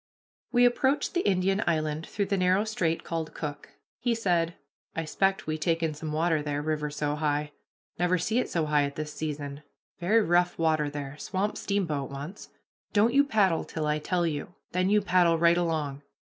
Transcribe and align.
We 0.51 0.65
approached 0.65 1.13
the 1.13 1.19
Indian 1.27 1.63
Island 1.67 2.07
through 2.07 2.25
the 2.25 2.35
narrow 2.37 2.63
strait 2.63 3.03
called 3.03 3.35
"Cook." 3.35 3.69
He 3.99 4.15
said: 4.15 4.55
"I 4.95 5.03
'xpect 5.03 5.45
we 5.45 5.59
take 5.59 5.83
in 5.83 5.93
some 5.93 6.11
water 6.11 6.41
there, 6.41 6.59
river 6.63 6.89
so 6.89 7.13
high 7.13 7.51
never 7.99 8.17
see 8.17 8.39
it 8.39 8.49
so 8.49 8.65
high 8.65 8.81
at 8.85 8.95
this 8.95 9.13
season. 9.13 9.61
Very 9.99 10.23
rough 10.23 10.57
water 10.57 10.89
there; 10.89 11.17
swamp 11.19 11.55
steamboat 11.55 12.09
once. 12.09 12.49
Don't 12.93 13.13
you 13.13 13.23
paddle 13.23 13.63
till 13.63 13.85
I 13.85 13.99
tell 13.99 14.25
you. 14.25 14.55
Then 14.71 14.89
you 14.89 15.01
paddle 15.03 15.37
right 15.37 15.55
along." 15.55 16.01